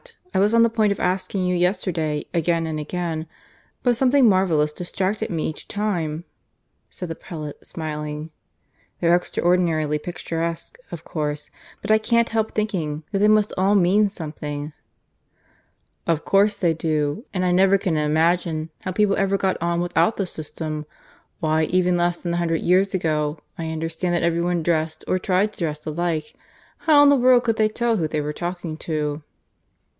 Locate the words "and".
2.65-2.79, 17.33-17.45